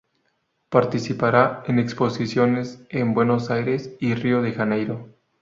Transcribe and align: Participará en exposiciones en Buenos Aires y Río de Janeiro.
Participará 0.69 1.61
en 1.67 1.77
exposiciones 1.77 2.81
en 2.89 3.13
Buenos 3.13 3.51
Aires 3.51 3.91
y 3.99 4.15
Río 4.15 4.41
de 4.41 4.51
Janeiro. 4.51 5.09